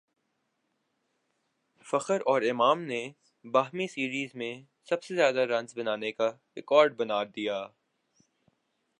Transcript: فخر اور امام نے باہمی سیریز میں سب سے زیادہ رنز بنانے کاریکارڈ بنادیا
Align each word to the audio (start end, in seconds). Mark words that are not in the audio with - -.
فخر 1.85 2.21
اور 2.25 2.41
امام 2.41 2.81
نے 2.81 3.01
باہمی 3.45 3.87
سیریز 3.87 4.35
میں 4.35 4.53
سب 4.89 5.03
سے 5.03 5.15
زیادہ 5.15 5.39
رنز 5.49 5.77
بنانے 5.77 6.11
کاریکارڈ 6.11 6.95
بنادیا 6.95 7.65